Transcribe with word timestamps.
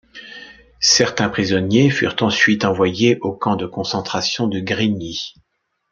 Certains 0.79 1.29
prisonniers 1.29 1.91
furent 1.91 2.15
ensuite 2.21 2.65
envoyés 2.65 3.19
au 3.21 3.33
Camp 3.33 3.55
de 3.55 3.67
concentration 3.67 4.47
de 4.47 4.59
Grini. 4.59 5.35